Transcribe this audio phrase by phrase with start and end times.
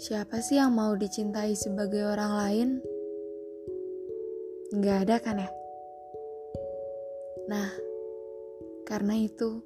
[0.00, 2.68] Siapa sih yang mau dicintai sebagai orang lain?
[4.72, 5.50] Nggak ada kan ya?
[7.52, 7.68] Nah,
[8.88, 9.60] karena itu,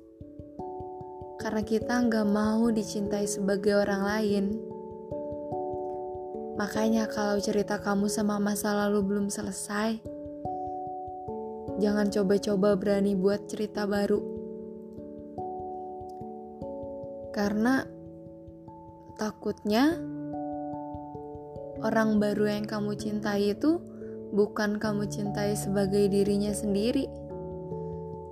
[1.39, 4.45] karena kita nggak mau dicintai sebagai orang lain,
[6.59, 10.03] makanya kalau cerita kamu sama masa lalu belum selesai,
[11.79, 14.34] jangan coba-coba berani buat cerita baru.
[17.35, 17.83] Karena
[19.19, 19.99] takutnya
[21.83, 23.83] orang baru yang kamu cintai itu
[24.31, 27.11] bukan kamu cintai sebagai dirinya sendiri,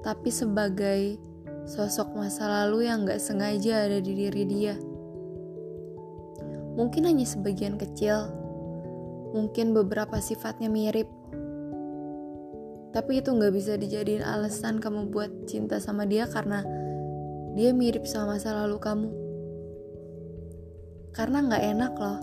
[0.06, 1.18] tapi sebagai
[1.66, 4.78] sosok masa lalu yang gak sengaja ada di diri dia.
[6.78, 8.30] Mungkin hanya sebagian kecil,
[9.34, 11.10] mungkin beberapa sifatnya mirip,
[12.94, 16.62] tapi itu gak bisa dijadiin alasan kamu buat cinta sama dia karena
[17.52, 19.08] dia mirip sama masa lalu kamu.
[21.12, 22.18] Karena gak enak loh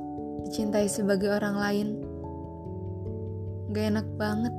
[0.49, 1.87] dicintai sebagai orang lain.
[3.69, 4.53] Gak enak banget.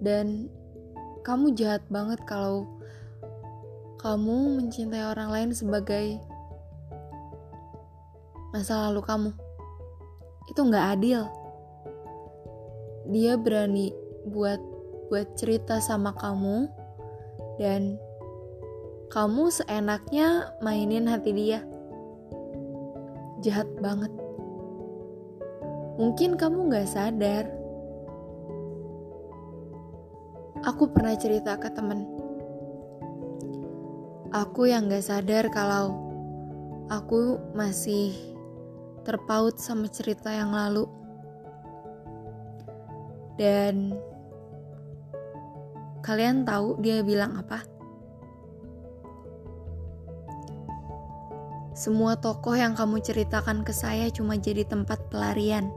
[0.00, 0.48] Dan
[1.24, 2.64] kamu jahat banget kalau
[4.00, 6.16] kamu mencintai orang lain sebagai
[8.56, 9.30] masa lalu kamu.
[10.48, 11.28] Itu gak adil.
[13.12, 13.92] Dia berani
[14.24, 14.60] buat
[15.12, 16.83] buat cerita sama kamu
[17.60, 17.96] dan
[19.14, 21.60] kamu seenaknya mainin hati dia
[23.44, 24.10] jahat banget.
[26.00, 27.46] Mungkin kamu gak sadar.
[30.64, 32.08] Aku pernah cerita ke temen.
[34.34, 35.94] Aku yang gak sadar kalau
[36.90, 38.10] aku masih
[39.06, 40.88] terpaut sama cerita yang lalu.
[43.38, 43.94] Dan
[46.04, 47.64] kalian tahu dia bilang apa?
[51.72, 55.72] Semua tokoh yang kamu ceritakan ke saya cuma jadi tempat pelarian.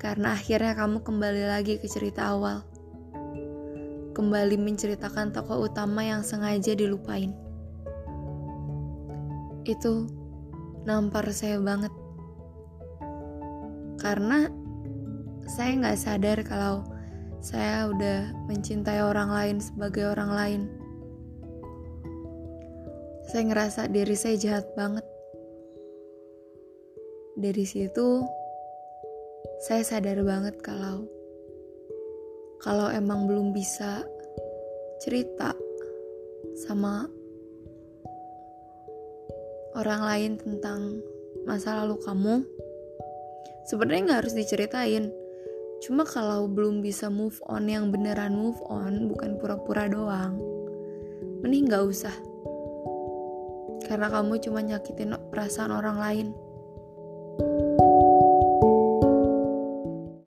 [0.00, 2.64] Karena akhirnya kamu kembali lagi ke cerita awal.
[4.16, 7.36] Kembali menceritakan tokoh utama yang sengaja dilupain.
[9.68, 10.08] Itu
[10.88, 11.92] nampar saya banget.
[14.00, 14.48] Karena
[15.44, 16.93] saya nggak sadar kalau
[17.44, 20.62] saya udah mencintai orang lain sebagai orang lain
[23.34, 25.02] saya ngerasa diri saya jahat banget.
[27.34, 28.22] Dari situ,
[29.66, 31.08] saya sadar banget kalau
[32.62, 34.06] kalau emang belum bisa
[35.02, 35.50] cerita
[36.62, 37.10] sama
[39.74, 41.02] orang lain tentang
[41.42, 42.46] masa lalu kamu,
[43.66, 45.10] sebenarnya nggak harus diceritain.
[45.84, 50.40] Cuma kalau belum bisa move on yang beneran move on, bukan pura-pura doang,
[51.44, 52.16] mending nggak usah
[53.84, 56.28] karena kamu cuma nyakitin perasaan orang lain.